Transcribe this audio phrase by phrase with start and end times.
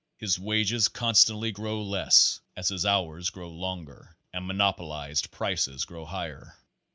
[0.17, 5.85] His wages con stantly grow less as his hours grow longer and monopo lized prices
[5.85, 6.57] grow higher.